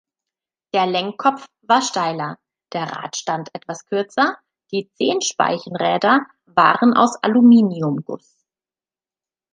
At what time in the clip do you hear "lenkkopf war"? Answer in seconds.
0.87-1.83